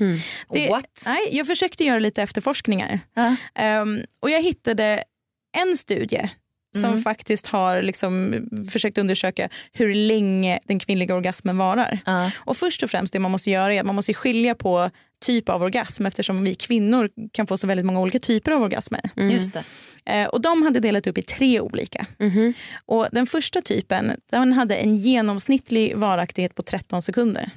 [0.00, 0.18] Mm.
[0.52, 1.02] Det, What?
[1.06, 3.36] Nej, jag försökte göra lite efterforskningar Ja.
[3.54, 5.04] Ehm, och jag hittade
[5.56, 6.30] en studie
[6.76, 7.02] som Mm.
[7.02, 8.34] faktiskt har liksom
[8.70, 11.98] försökt undersöka hur länge den kvinnliga orgasmen varar.
[12.06, 12.30] Ja.
[12.36, 14.90] Och först och främst det man måste göra är att man måste skilja på
[15.24, 19.00] typ av orgasm eftersom vi kvinnor kan få så väldigt många olika typer av orgasmer.
[19.16, 19.30] Mm.
[19.30, 19.64] Just det.
[20.04, 22.06] Eh, och de hade delat upp i tre olika.
[22.18, 22.54] Mhm.
[22.86, 27.50] Och den första typen den hade en genomsnittlig varaktighet på 13 sekunder.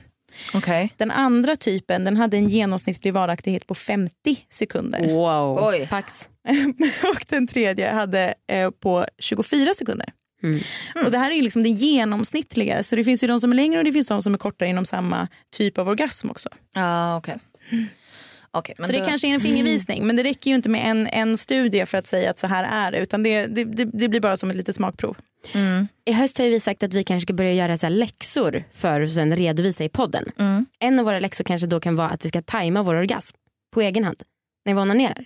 [0.53, 0.93] Okej.
[0.97, 4.13] Den andra typen den hade en genomsnittlig varaktighet på 50
[4.49, 5.13] sekunder.
[5.13, 5.59] Wow.
[5.61, 5.87] Oj.
[5.89, 6.29] Pax.
[7.03, 10.09] och den tredje hade eh, på 24 sekunder.
[10.43, 10.59] Mm.
[11.05, 12.83] Och Det här är liksom det genomsnittliga.
[12.83, 14.69] Så det finns ju de som är längre och det finns de som är kortare
[14.69, 16.49] inom samma typ av orgasm också.
[16.73, 17.37] Ja, okej.
[18.51, 20.81] Okej, men så det då- kanske är en fingervisning men det räcker ju inte med
[20.85, 23.85] en, en studie för att säga att så här är det utan det, det, det,
[23.85, 25.17] det blir bara som ett litet smakprov.
[25.53, 25.87] Mm.
[26.05, 29.11] I höst har vi sagt att vi kanske ska börja göra så läxor för att
[29.11, 30.25] sen redovisa i podden.
[30.39, 30.65] Mm.
[30.79, 33.37] En av våra läxor kanske då kan vara att vi ska tajma vår orgasm
[33.73, 34.23] på egen hand
[34.65, 35.25] när vi onanerar.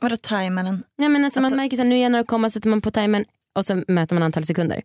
[0.00, 0.82] Vadå timern?
[0.98, 3.24] Nej, men alltså man märker att nu är jag några komma sätter man på timern
[3.54, 4.82] och så mäter man antal sekunder.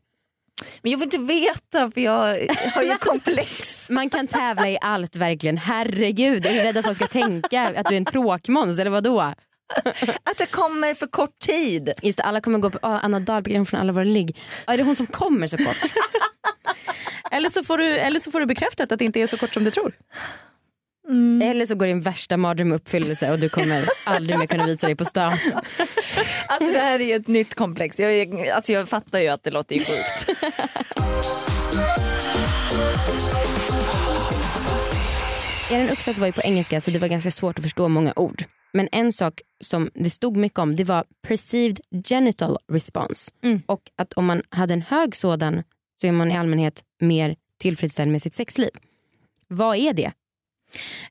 [0.82, 3.90] Men jag vill inte veta för jag har ju komplex.
[3.90, 5.58] Man kan tävla i allt verkligen.
[5.58, 9.34] Herregud, är du rädd att folk ska tänka att du är en tråkmåns eller vadå?
[10.24, 11.94] Att det kommer för kort tid.
[12.02, 14.38] Just det, alla kommer gå på ah, Anna Dahlgren från alla våra ligg.
[14.66, 15.78] Ah, är det hon som kommer så kort?
[17.32, 19.54] Eller så, får du, eller så får du bekräftat att det inte är så kort
[19.54, 19.94] som du tror.
[21.44, 24.96] Eller så går din värsta mardröm uppfyllelse och du kommer aldrig mer kunna visa dig
[24.96, 25.34] på stan.
[26.48, 28.00] Alltså det här är ju ett nytt komplex.
[28.00, 30.30] Jag, alltså, jag fattar ju att det låter ju sjukt.
[35.72, 38.44] Er uppsats var ju på engelska så det var ganska svårt att förstå många ord.
[38.74, 43.32] Men en sak som det stod mycket om det var perceived genital response.
[43.44, 43.62] Mm.
[43.66, 45.64] Och att om man hade en hög sådan
[46.02, 48.70] så är man i allmänhet mer tillfredsställd med sitt sexliv.
[49.48, 50.12] Vad är det?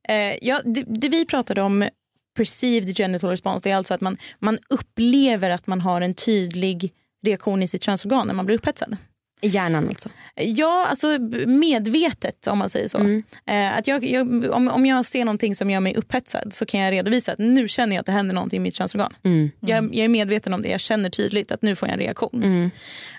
[0.09, 1.89] Eh, ja, det, det vi pratade om
[2.37, 6.93] perceived genital response det är alltså att man, man upplever att man har en tydlig
[7.23, 8.97] reaktion i sitt könsorgan när man blir upphetsad.
[9.45, 10.09] I hjärnan alltså.
[10.35, 12.99] Ja, alltså medvetet om man säger så.
[12.99, 13.23] Mm.
[13.47, 16.81] Eh, att jag, jag, om, om jag ser någonting som gör mig upphetsad så kan
[16.81, 19.15] jag redovisa att nu känner jag att det händer någonting i mitt könsorgan.
[19.23, 19.51] Mm.
[19.61, 22.43] Jag, jag är medveten om det, jag känner tydligt att nu får jag en reaktion.
[22.43, 22.71] Mm.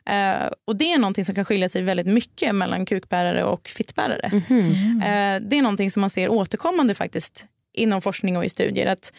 [0.05, 4.29] Eh, och det är någonting som kan skilja sig väldigt mycket mellan kukbärare och fittbärare.
[4.47, 5.01] Mhm.
[5.01, 8.87] Eh, det är någonting som man ser återkommande faktiskt inom forskning och i studier.
[8.87, 9.13] Att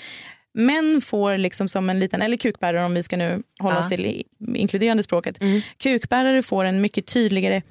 [0.57, 3.81] män får liksom som en liten, eller kukbärare om vi ska nu hålla Ja.
[3.81, 4.23] oss till
[4.55, 5.41] inkluderande språket.
[5.41, 5.61] Mm.
[5.79, 7.63] Kukbärare får en mycket tydligare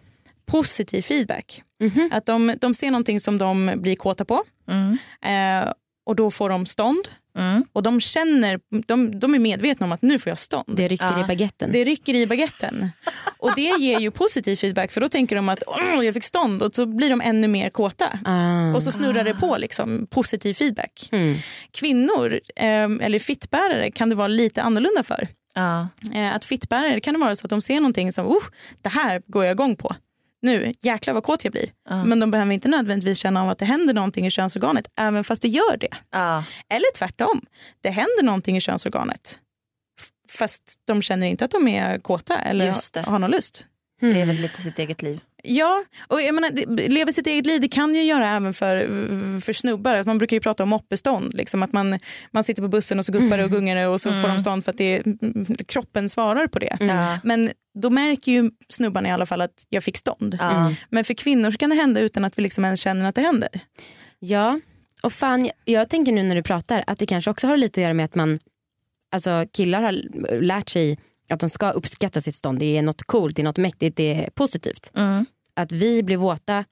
[0.45, 1.61] positiv feedback.
[1.79, 2.09] Mhm.
[2.13, 4.97] Att de, de ser någonting som de blir kåta på Mm.
[5.65, 5.71] eh,
[6.05, 7.07] och då får de stånd.
[7.35, 7.63] Mm.
[7.73, 10.73] Och de känner, de, de är medvetna om att nu får jag stånd.
[10.77, 11.23] Det rycker Ja.
[11.23, 11.71] i baguetten.
[11.71, 12.89] Det rycker i baguetten.
[13.39, 16.61] Och det ger ju positiv feedback för då tänker de att Åh, jag fick stånd
[16.61, 18.19] och så blir de ännu mer kåta.
[18.25, 18.73] Ah.
[18.75, 21.09] Och så snurrar det på liksom, positiv feedback.
[21.11, 21.35] Mm.
[21.71, 25.27] Kvinnor, eh, eller fittbärare, kan det vara lite annorlunda för.
[25.53, 25.87] Ja.
[26.13, 28.43] Eh, att fittbärare kan det vara så att de ser någonting som oh,
[28.81, 29.95] det här går jag igång på.
[30.45, 31.71] Nu, jäklar vad kåt jag blir.
[31.89, 32.03] Ja.
[32.03, 35.41] Men de behöver inte nödvändigtvis känna av att det händer någonting i könsorganet även fast
[35.41, 35.93] det gör det.
[36.11, 36.43] Ja.
[36.69, 37.41] Eller tvärtom,
[37.81, 39.39] det händer någonting i könsorganet
[40.29, 43.65] fast de känner inte att de är kåta eller har någon lust.
[44.01, 45.19] Lever lite sitt eget liv.
[45.47, 48.87] Ja, och jag menar, leva sitt eget liv det kan ju göra även för,
[49.41, 50.03] för snubbar.
[50.03, 51.33] Man brukar ju prata om moppestånd.
[51.33, 51.99] Liksom att man,
[52.31, 54.39] man sitter på bussen och så guppar det och gungar det och så får de
[54.39, 55.03] stånd för att det,
[55.67, 56.77] kroppen svarar på det.
[56.79, 57.19] Ja.
[57.23, 60.37] Men då märker ju snubbarna i alla fall att jag fick stånd.
[60.89, 63.49] Men för kvinnor kan det hända utan att vi liksom ens känner att det händer.
[64.19, 64.59] Ja,
[65.03, 67.79] och fan jag, jag tänker nu när du pratar att det kanske också har lite
[67.79, 68.39] att göra med att man,
[69.11, 69.91] alltså killar har
[70.41, 70.97] lärt sig
[71.29, 72.59] att de ska uppskatta sitt stånd.
[72.59, 74.91] Det är något coolt, det är något mäktigt, det är positivt.
[74.95, 75.25] Mm.
[75.55, 76.65] Att vi blir våta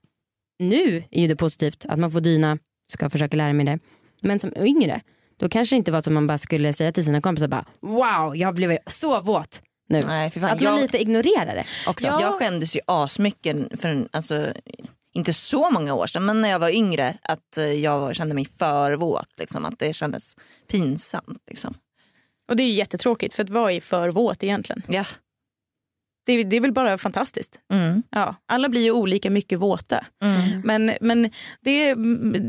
[0.58, 2.58] nu är ju det positivt, att man får dyna,
[2.92, 3.78] ska försöka lära mig det.
[4.20, 5.00] Men som yngre,
[5.36, 8.36] då kanske det inte var att man bara skulle säga till sina kompisar bara wow,
[8.36, 10.02] jag blev så våt nu.
[10.06, 10.50] Nej, för fan.
[10.50, 12.06] Att man jag, lite ignorerar det också.
[12.06, 12.22] Ja.
[12.22, 14.52] jag skämdes ju asmycket för en, alltså,
[15.12, 18.44] inte så många år sedan men när jag var yngre att eh, jag kände mig
[18.58, 19.28] för våt.
[19.38, 20.36] Liksom, att det kändes
[20.68, 21.42] pinsamt.
[21.46, 21.74] Liksom.
[22.48, 24.82] Och det är ju jättetråkigt för att vad är för våt egentligen?
[24.88, 25.04] Ja.
[26.26, 27.60] Det, det är väl bara fantastiskt.
[27.72, 28.02] Mm.
[28.10, 30.04] Ja, alla blir ju olika mycket våta.
[30.22, 30.60] Mm.
[30.64, 31.94] Men, men det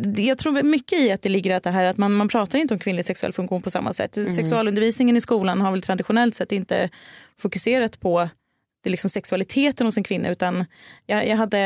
[0.03, 2.59] det- jag tror mycket i att det ligger att det här att man, man pratar
[2.59, 4.17] inte om kvinnlig sexuell funktion på samma sätt.
[4.35, 6.89] Sexualundervisningen i skolan har väl traditionellt sett inte
[7.39, 8.29] fokuserat på
[8.86, 10.65] det är liksom sexualiteten hos en kvinna utan
[11.06, 11.60] jag, jag hade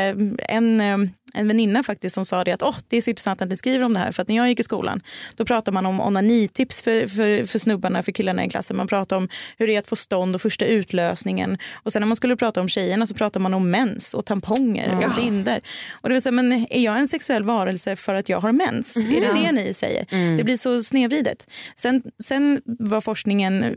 [0.48, 0.98] en, eh,
[1.34, 3.84] en väninna faktiskt som sa det att oh, det är så intressant att ni skriver
[3.84, 5.02] om det här för att när jag gick i skolan
[5.36, 8.76] då pratade man om onanitips för, för, för snubbarna, för killarna i klassen.
[8.76, 12.06] Man pratade om hur det är att få stånd och första utlösningen och sen när
[12.06, 15.58] man skulle prata om tjejerna så pratade man om mens och tamponger och bindor.
[15.90, 18.96] Och det vill säga, men är jag en sexuell varelse för att jag har mens?
[18.96, 20.06] Är det det ni säger?
[20.36, 21.50] Det blir så snedvridet.
[21.76, 23.76] Sen, sen vad forskningen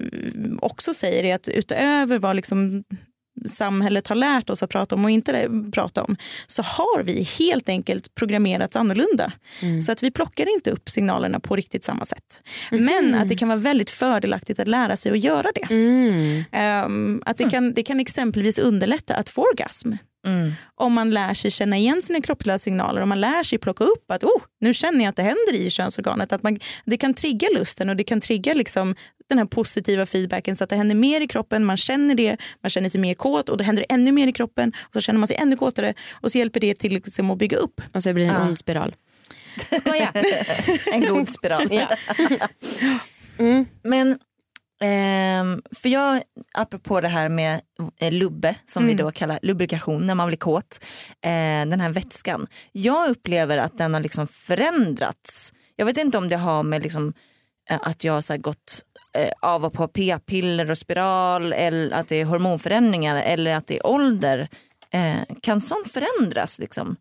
[0.62, 2.84] också säger är att utöver vad liksom
[3.46, 6.16] samhället har lärt oss att prata om och inte prata om
[6.48, 9.32] så har vi helt enkelt programmerats annorlunda.
[9.62, 9.82] Mm.
[9.82, 12.42] Så att vi plockar inte upp signalerna på riktigt samma sätt.
[12.72, 12.86] Mm.
[12.86, 15.74] Men att det kan vara väldigt fördelaktigt att lära sig att göra det.
[15.74, 16.44] Mm.
[16.86, 19.94] Um, att det kan, det kan exempelvis underlätta att få orgasm.
[20.26, 20.54] Mm.
[20.76, 24.12] Om man lär sig känna igen sina kroppsliga signaler, om man lär sig plocka upp
[24.12, 26.34] att oh, nu känner jag att det händer i könsorganet.
[26.34, 28.96] Att man, det kan trigga lusten och det kan trigga liksom
[29.30, 32.70] den här positiva feedbacken så att det händer mer i kroppen, man känner det, man
[32.70, 35.20] känner sig mer kåt och då händer det ännu mer i kroppen och så känner
[35.20, 37.82] man sig ännu kåtare och så hjälper det till liksom att bygga upp.
[37.94, 38.48] Och så blir det en ja.
[38.48, 38.96] ond spiral.
[39.80, 40.14] Skoja!
[40.94, 41.68] en god spiral.
[41.72, 41.88] ja.
[43.38, 43.66] mm.
[43.84, 44.20] Men
[44.84, 46.22] Um, för jag,
[46.54, 47.62] apropå det här med
[48.00, 48.96] eh, lubbe som mm.
[48.96, 50.80] vi då kallar lubrikation när man blir kåt,
[51.22, 51.30] eh,
[51.66, 52.48] den här vätskan.
[52.72, 55.54] Jag upplever att den har liksom förändrats.
[55.76, 57.14] Jag vet inte om det har med liksom,
[57.70, 58.84] eh, att jag har gått
[59.18, 63.78] eh, av och på p-piller och spiral eller att det är hormonförändringar eller att det
[63.78, 64.50] är ålder.
[64.90, 66.96] Eh, kan sånt förändras liksom,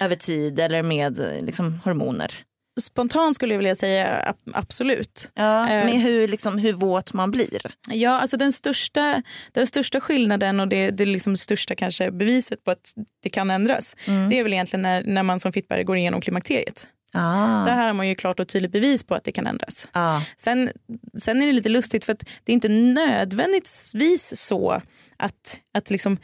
[0.00, 2.44] över tid eller med eh, liksom, hormoner?
[2.80, 5.30] Spontant skulle jag vilja säga absolut.
[5.34, 7.74] Ja, eh, med hur, liksom, hur våt man blir?
[7.88, 12.70] Ja, alltså den största, den största skillnaden och det, det liksom största kanske beviset på
[12.70, 14.30] att det kan ändras mm.
[14.30, 16.88] det är väl egentligen när, när man som fittbärare går igenom klimakteriet.
[17.12, 17.64] Ah.
[17.64, 19.88] Där har man ju klart och tydligt bevis på att det kan ändras.
[19.92, 20.20] Ah.
[20.36, 20.70] Sen,
[21.18, 24.82] sen är det lite lustigt för att det är inte nödvändigtvis så
[25.16, 26.18] att, att liksom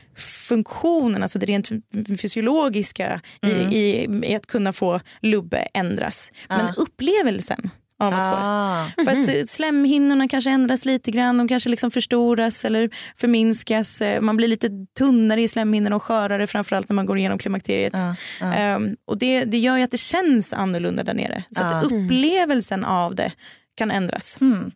[0.49, 1.69] funktionen, alltså det rent
[2.21, 3.73] fysiologiska mm.
[3.73, 6.33] i, i, i, att kunna få lubbe ändras.
[6.49, 6.57] Ah.
[6.57, 8.87] Men upplevelsen av att ah.
[8.87, 9.05] få det.
[9.05, 9.47] För att mm.
[9.47, 14.01] slemhinnorna kanske ändras lite grann, de kanske liksom förstoras eller förminskas.
[14.01, 17.95] Eh, man blir lite tunnare i slemhinnorna och skörare framförallt när man går igenom klimakteriet.
[17.95, 18.15] Ah.
[18.41, 18.77] Ah.
[18.77, 21.45] Um, och det, det gör ju att det känns annorlunda där nere.
[21.51, 23.33] Så att upplevelsen av det
[23.75, 24.37] kan ändras.
[24.41, 24.71] Mm.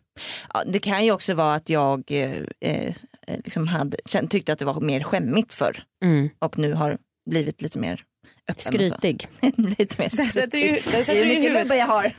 [0.53, 2.93] Ja, det kan ju också vara att jag eh, eh
[3.27, 3.97] liksom hade,
[4.29, 6.29] tyckte att det var mer skämmigt förr mm.
[6.39, 6.97] och nu har
[7.29, 8.03] blivit lite mer
[8.49, 8.61] öppen.
[8.61, 9.27] Skrytig.
[9.57, 10.83] lite mer skrytig.
[11.05, 12.13] det är mycket lubbe jag har.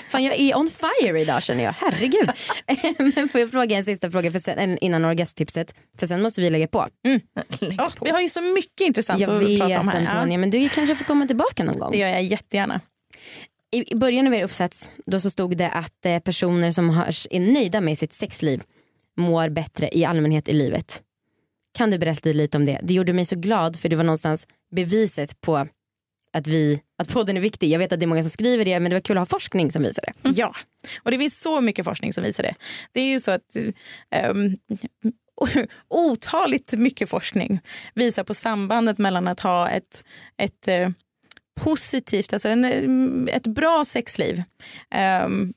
[0.10, 2.30] Fan jag är on fire idag känner jag, herregud.
[3.14, 5.74] Men får jag fråga en sista fråga för sen, innan orgasmtipset?
[5.98, 6.86] För sen måste vi lägga på.
[7.06, 7.20] Mm.
[7.60, 8.04] lägga oh, på.
[8.04, 10.06] Vi har ju så mycket intressant jag att vet, prata om här.
[10.06, 11.90] Antonia, men du kanske får komma tillbaka någon gång.
[11.90, 12.80] Det gör jag jättegärna.
[13.70, 16.90] I början av er uppsats då så stod det att eh, personer som
[17.30, 18.62] är nöjda med sitt sexliv
[19.18, 21.02] mår bättre i allmänhet i livet.
[21.74, 22.80] Kan du berätta lite om det?
[22.82, 25.66] Det gjorde mig så glad för det var någonstans beviset på
[26.32, 27.70] att, vi, att podden är viktig.
[27.70, 29.26] Jag vet att det är många som skriver det men det var kul att ha
[29.26, 30.12] forskning som visar det.
[30.24, 30.34] Mm.
[30.38, 30.54] Ja,
[31.02, 32.54] och det finns så mycket forskning som visar det.
[32.92, 33.56] Det är ju så att
[34.30, 34.56] um,
[35.88, 37.60] otaligt mycket forskning
[37.94, 40.04] visar på sambandet mellan att ha ett,
[40.36, 40.90] ett uh,
[41.60, 44.42] positivt, alltså en, ett bra sexliv
[45.24, 45.54] um,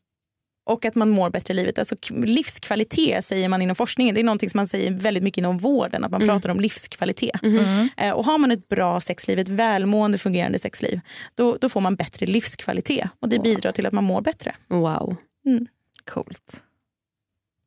[0.72, 1.80] och att man mår bättre i livet.
[1.80, 4.16] Alltså livskvalitet säger man inom forskningen.
[4.16, 6.36] Det är någonting som man säger väldigt mycket inom vården, att man mm.
[6.36, 7.44] pratar om livskvalitet.
[7.44, 7.90] Mm.
[7.98, 11.00] Eh, och har man ett bra sexliv, ett välmående fungerande sexliv,
[11.36, 13.44] då, då får man bättre livskvalitet och det wow.
[13.44, 14.56] bidrar till att man mår bättre.
[14.68, 15.16] Wow.
[15.46, 15.68] Mm.
[16.06, 16.64] Coolt.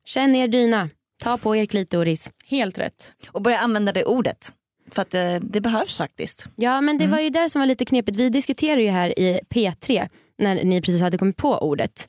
[0.05, 0.89] Känn er dyna,
[1.23, 2.31] ta på er klitoris.
[2.45, 3.13] Helt rätt.
[3.27, 4.53] Och börja använda det ordet.
[4.91, 6.47] För att det, eh, det behövs faktiskt.
[6.55, 7.15] Ja men det mm.
[7.15, 8.17] var ju där som var lite knepigt.
[8.17, 12.07] Vi diskuterade ju här i P3 när ni precis hade kommit på ordet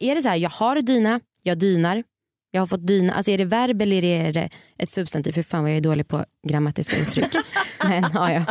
[0.00, 2.02] är det så här, jag har dyna, jag dynar,
[2.50, 3.14] jag har fått dyna.
[3.14, 5.32] Alltså är det verb eller är det ett substantiv?
[5.32, 7.32] För fan vad jag är dålig på grammatiska uttryck.
[7.88, 8.44] Men, ja, ja.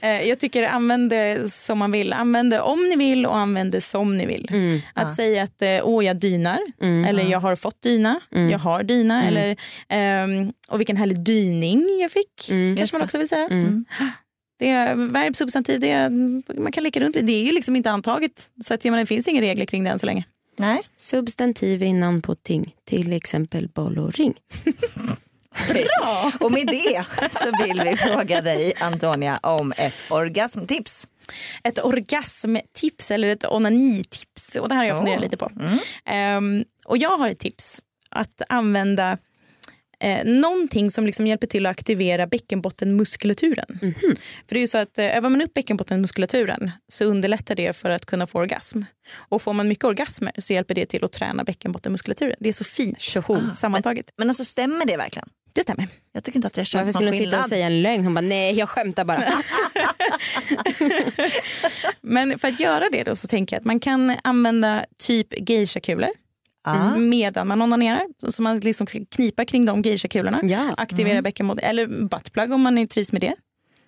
[0.00, 2.12] Eh, jag tycker använd det som man vill.
[2.12, 4.48] Använd det om ni vill och använd det som ni vill.
[4.50, 5.14] Mm, att ja.
[5.14, 7.28] säga att eh, åh jag dynar mm, eller ja.
[7.28, 8.50] jag har fått dyna, mm.
[8.50, 9.56] jag har dyna mm.
[9.88, 12.50] eller um, och vilken härlig dyning jag fick.
[12.50, 13.48] Mm, kanske man också vill säga.
[13.48, 13.84] Mm.
[14.58, 16.10] Det är verb, substantiv, det är,
[16.60, 19.40] man kan leka runt Det är ju liksom inte antaget så att, det finns inga
[19.40, 20.24] regler kring det än så länge.
[20.58, 20.82] Nej.
[20.96, 24.34] Substantiv innan på ting, till exempel boll och ring.
[25.68, 26.32] Bra!
[26.40, 31.08] och med det så vill vi fråga dig Antonia om ett orgasmtips.
[31.62, 34.56] Ett orgasmtips eller ett onanitips.
[34.56, 35.22] Och det här har jag funderat oh.
[35.22, 35.50] lite på.
[36.04, 36.58] Mm.
[36.58, 39.18] Um, och jag har ett tips att använda
[40.02, 43.78] eh, någonting som liksom hjälper till att aktivera bäckenbottenmuskulaturen.
[43.82, 44.16] Mm -hmm.
[44.48, 47.90] För det är ju så att eh, övar man upp bäckenbottenmuskulaturen så underlättar det för
[47.90, 48.82] att kunna få orgasm.
[49.14, 52.36] Och får man mycket orgasmer så hjälper det till att träna bäckenbottenmuskulaturen.
[52.40, 54.06] Det är så fint ah, sammantaget.
[54.06, 55.28] Men, men alltså stämmer det verkligen?
[55.54, 55.88] Det stämmer.
[56.12, 57.48] Jag tycker inte att jag Varför köpt skulle någon hon sitta och skillnad.
[57.48, 58.04] säga en lögn?
[58.04, 59.22] Hon bara nej jag skämtar bara.
[62.00, 66.10] Men för att göra det då så tänker jag att man kan använda typ geishakulor
[66.66, 66.96] Ja.
[66.96, 68.02] medan man onanerar.
[68.28, 70.40] Så man liksom ska knipa kring de geishakulorna.
[70.42, 70.74] ja.
[70.76, 73.34] Aktivera bäckenbotten, eller buttplug om man trivs med det.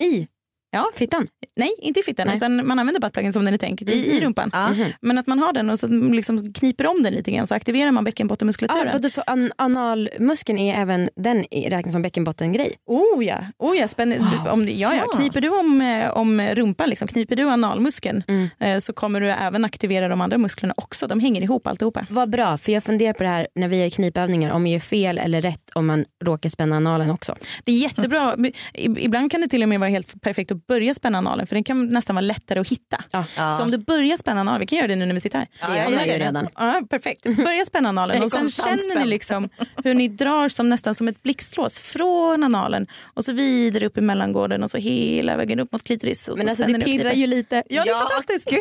[0.04, 0.26] I
[0.70, 0.90] Ja.
[0.94, 1.26] fittan.
[1.56, 2.36] Nej, inte i fittan Nej.
[2.36, 4.50] utan man använder buttpluggen som den är tänkt i, i rumpan.
[4.70, 4.84] Mhm.
[5.00, 7.90] Men att man har den och så liksom kniper om den lite grann så aktiverar
[7.90, 9.10] man Ah, bäckenbottenmuskulaturen.
[9.10, 12.72] för an analmuskeln är även den räknas som bäckenbottengrej?
[12.86, 14.30] Oh ja, oh ja spännande.
[14.44, 15.04] Du, om, ja, ja.
[15.12, 15.16] Ah.
[15.16, 18.48] Kniper du om, eh, om rumpan, liksom, kniper du analmuskeln Mm.
[18.60, 21.06] eh, så kommer du även aktivera de andra musklerna också.
[21.06, 22.06] De hänger ihop alltihopa.
[22.10, 24.80] Vad bra, för jag funderar på det här när vi gör knipövningar om vi gör
[24.80, 27.34] fel eller rätt om man råkar spänna analen också.
[27.64, 28.36] Det är jättebra.
[28.74, 31.54] I- Ibland kan det till och med vara helt perfekt att börja spänna analen för
[31.54, 33.04] den kan nästan vara lättare att hitta.
[33.10, 33.52] Ja.
[33.52, 35.46] Så om du börjar spänna analen, vi kan göra det nu när vi sitter här.
[35.60, 36.48] Det jag gör man ju redan.
[36.54, 37.24] Ja, perfekt.
[37.24, 39.48] Börja spänna analen Jag och sen känner ni liksom
[39.84, 44.00] hur ni drar som nästan som ett blixtlås från analen och så vidare upp i
[44.00, 46.28] mellangården och så hela vägen upp mot klitoris.
[46.28, 47.62] Men så alltså det pirrar ju lite.
[47.68, 48.52] Ja, det är Ja, fantastiskt.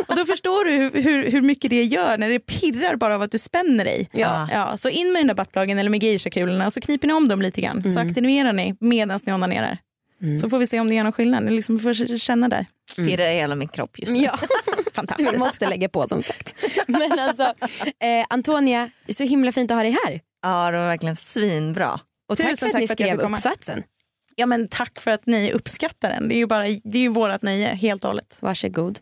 [0.08, 3.22] och då förstår du hur, hur, hur mycket det gör när det pirrar bara av
[3.22, 4.08] att du spänner dig.
[4.12, 4.48] Ja.
[4.52, 7.28] Ja, så in med den där buttpluggen eller med geishakulorna och så kniper ni om
[7.28, 7.92] dem lite grann.
[7.92, 9.78] Så aktiverar ni medan ni onanerar.
[10.40, 11.42] Så får vi se om det gör någon skillnad.
[11.44, 12.66] Ni liksom får känna där.
[12.96, 14.18] Pirrar i hela min kropp just nu.
[14.22, 14.38] Ja,
[14.94, 15.32] Fantastiskt.
[15.34, 16.54] vi måste lägga på som sagt.
[16.86, 20.20] Men alltså, eh, Antonia, så himla fint att ha dig här.
[20.42, 22.00] Ja, det var verkligen svinbra.
[22.28, 23.36] Och tack Tusen för att ni tack för att jag skrev komma.
[23.36, 23.82] uppsatsen.
[24.36, 26.28] Ja, men tack för att ni uppskattar den.
[26.28, 28.36] Det är ju, bara, det är ju vårat nöje helt och hållet.
[28.40, 28.98] Varsågod.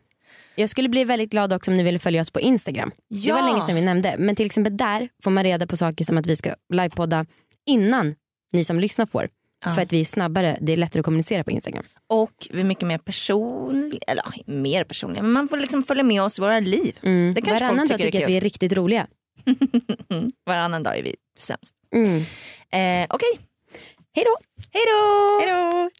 [0.54, 2.90] Jag skulle bli väldigt glad också om ni ville följa oss på Instagram.
[3.10, 3.46] Det var Ja.
[3.52, 4.14] länge sedan vi nämnde.
[4.18, 7.26] Men till exempel där får man reda på saker som att vi ska livepodda
[7.66, 8.14] innan
[8.52, 9.28] ni som lyssnar får.
[9.64, 9.70] Ja.
[9.70, 11.84] För att vi är snabbare, det är lättare att kommunicera på Instagram.
[12.06, 16.22] Och vi är mycket mer personliga, eller mer personliga, men man får liksom följa med
[16.22, 16.98] oss i våra liv.
[17.02, 17.34] Mm.
[17.34, 19.06] Det kanske Varannan folk dag tycker är tycker jag att vi är riktigt roliga.
[20.46, 21.74] Varannan dag är vi sämst.
[21.94, 22.16] Mm.
[22.72, 23.38] Eh, Okej,
[24.14, 24.36] Hej då!
[24.72, 25.40] hej då!
[25.40, 25.90] Hej då!